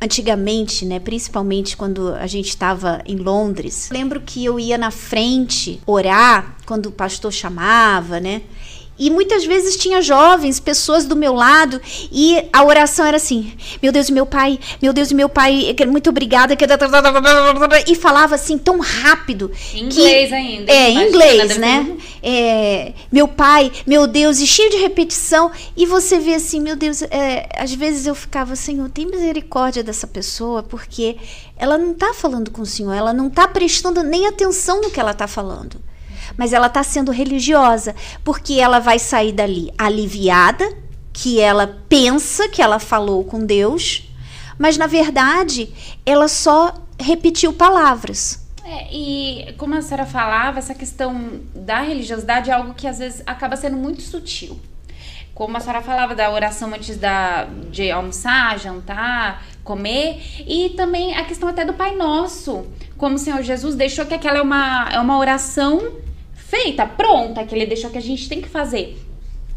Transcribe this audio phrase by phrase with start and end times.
[0.00, 5.80] Antigamente, né, principalmente quando a gente estava em Londres, lembro que eu ia na frente
[5.84, 8.42] orar quando o pastor chamava, né?
[8.98, 13.92] E muitas vezes tinha jovens, pessoas do meu lado, e a oração era assim: Meu
[13.92, 16.56] Deus, meu pai, meu Deus, meu pai, muito obrigada.
[17.86, 19.52] E falava assim tão rápido.
[19.72, 20.72] Em inglês que, ainda.
[20.72, 21.96] É, em inglês, né?
[22.22, 25.52] É, meu pai, meu Deus, e cheio de repetição.
[25.76, 30.06] E você vê assim: Meu Deus, é, às vezes eu ficava, Senhor, tem misericórdia dessa
[30.06, 31.16] pessoa, porque
[31.56, 34.98] ela não está falando com o Senhor, ela não está prestando nem atenção no que
[34.98, 35.87] ela está falando
[36.36, 40.68] mas ela está sendo religiosa, porque ela vai sair dali aliviada,
[41.12, 44.08] que ela pensa que ela falou com Deus,
[44.58, 45.72] mas na verdade
[46.04, 48.46] ela só repetiu palavras.
[48.64, 53.22] É, e como a senhora falava, essa questão da religiosidade é algo que às vezes
[53.26, 54.60] acaba sendo muito sutil.
[55.34, 61.24] Como a senhora falava da oração antes da, de almoçar, jantar, comer, e também a
[61.24, 62.66] questão até do Pai Nosso.
[62.96, 65.92] Como o Senhor Jesus deixou que aquela é uma, é uma oração
[66.48, 68.98] feita, pronta, que ele deixou que a gente tem que fazer.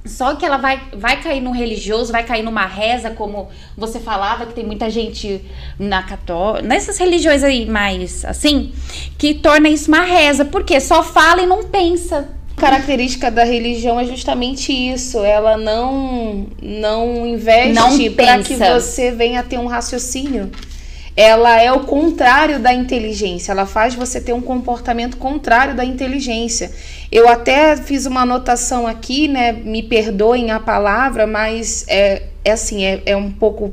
[0.03, 4.47] Só que ela vai, vai cair no religioso, vai cair numa reza, como você falava,
[4.47, 5.41] que tem muita gente
[5.77, 8.73] na católica, nessas religiões aí mais assim,
[9.17, 12.27] que torna isso uma reza, porque só fala e não pensa.
[12.57, 19.43] A característica da religião é justamente isso, ela não não investe para que você venha
[19.43, 20.51] ter um raciocínio
[21.21, 26.71] ela é o contrário da inteligência, ela faz você ter um comportamento contrário da inteligência.
[27.11, 29.51] Eu até fiz uma anotação aqui, né?
[29.51, 33.71] Me perdoem a palavra, mas é, é assim, é, é um pouco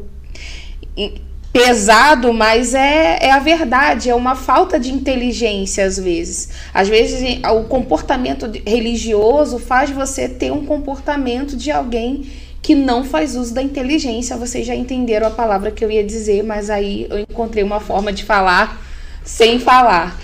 [1.50, 6.50] pesado, mas é, é a verdade, é uma falta de inteligência às vezes.
[6.74, 12.26] Às vezes o comportamento religioso faz você ter um comportamento de alguém
[12.62, 14.36] que não faz uso da inteligência.
[14.36, 18.12] Vocês já entenderam a palavra que eu ia dizer, mas aí eu encontrei uma forma
[18.12, 18.82] de falar
[19.24, 20.18] sem falar.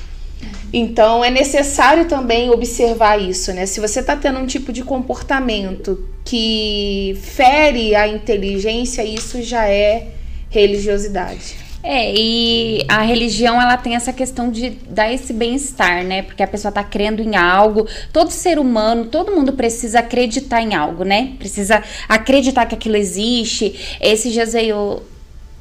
[0.73, 3.65] Então é necessário também observar isso, né?
[3.65, 10.09] Se você está tendo um tipo de comportamento que fere a inteligência, isso já é
[10.50, 11.63] religiosidade.
[11.87, 16.22] É, e a religião ela tem essa questão de dar esse bem-estar, né?
[16.22, 17.87] Porque a pessoa tá crendo em algo.
[18.11, 21.34] Todo ser humano, todo mundo precisa acreditar em algo, né?
[21.39, 23.99] Precisa acreditar que aquilo existe.
[24.00, 25.03] Esses dias eu.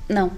[0.08, 0.32] Não,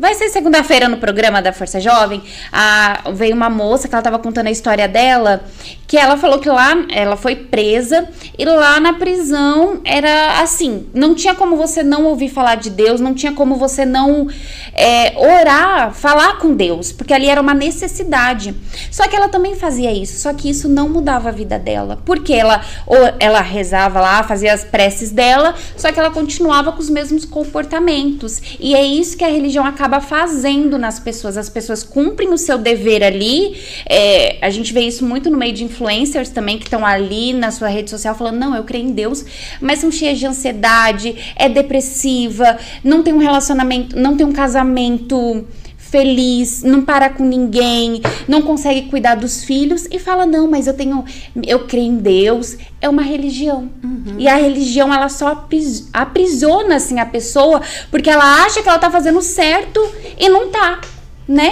[0.00, 2.22] Vai ser segunda-feira no programa da Força Jovem.
[2.50, 5.44] A, veio uma moça que ela tava contando a história dela,
[5.86, 11.14] que ela falou que lá ela foi presa e lá na prisão era assim, não
[11.14, 14.26] tinha como você não ouvir falar de Deus, não tinha como você não
[14.72, 18.54] é, orar, falar com Deus, porque ali era uma necessidade.
[18.90, 22.32] Só que ela também fazia isso, só que isso não mudava a vida dela, porque
[22.32, 26.88] ela ou ela rezava lá, fazia as preces dela, só que ela continuava com os
[26.88, 28.40] mesmos comportamentos.
[28.58, 31.36] E é isso que a religião acaba acaba fazendo nas pessoas.
[31.36, 33.60] As pessoas cumprem o seu dever ali.
[33.88, 37.50] É, a gente vê isso muito no meio de influencers também, que estão ali na
[37.50, 39.24] sua rede social falando: não, eu creio em Deus,
[39.60, 45.44] mas são cheias de ansiedade, é depressiva, não tem um relacionamento, não tem um casamento
[45.90, 50.74] feliz, não para com ninguém, não consegue cuidar dos filhos e fala não, mas eu
[50.74, 51.04] tenho,
[51.46, 52.56] eu creio em Deus.
[52.80, 54.14] É uma religião uhum.
[54.18, 55.46] e a religião ela só
[55.92, 59.80] aprisiona assim a pessoa porque ela acha que ela tá fazendo certo
[60.18, 60.80] e não tá.